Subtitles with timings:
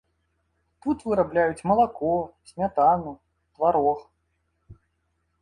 [0.85, 2.11] Тут вырабляюць малако,
[2.53, 3.11] смятану,
[3.59, 3.99] тварог.